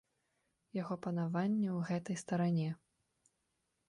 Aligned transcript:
Яго 0.81 0.95
панавання 1.03 1.69
ў 1.77 1.79
гэтай 1.89 2.17
старане. 2.23 2.67